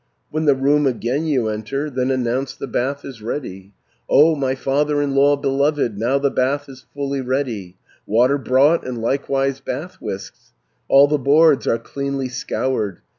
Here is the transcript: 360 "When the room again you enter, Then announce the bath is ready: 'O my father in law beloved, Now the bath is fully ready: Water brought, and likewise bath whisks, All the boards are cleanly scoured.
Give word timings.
360 0.31 0.33
"When 0.33 0.45
the 0.45 0.55
room 0.67 0.87
again 0.87 1.25
you 1.27 1.47
enter, 1.49 1.87
Then 1.87 2.09
announce 2.09 2.55
the 2.55 2.65
bath 2.65 3.05
is 3.05 3.21
ready: 3.21 3.75
'O 4.09 4.33
my 4.35 4.55
father 4.55 4.99
in 4.99 5.13
law 5.13 5.35
beloved, 5.35 5.95
Now 5.95 6.17
the 6.17 6.31
bath 6.31 6.67
is 6.67 6.87
fully 6.95 7.21
ready: 7.21 7.77
Water 8.07 8.39
brought, 8.39 8.83
and 8.83 8.99
likewise 8.99 9.59
bath 9.59 10.01
whisks, 10.01 10.53
All 10.87 11.05
the 11.07 11.19
boards 11.19 11.67
are 11.67 11.77
cleanly 11.77 12.29
scoured. 12.29 13.01